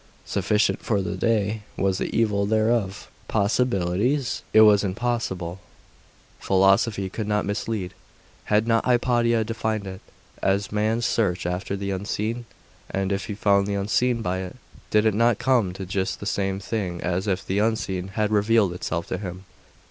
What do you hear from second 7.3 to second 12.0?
mislead. Had not Hypatia defined it, as man's search after the